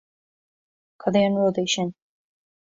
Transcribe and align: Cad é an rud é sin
Cad 1.01 1.13
é 1.19 1.21
an 1.25 1.37
rud 1.39 1.55
é 1.63 1.65
sin 1.73 1.89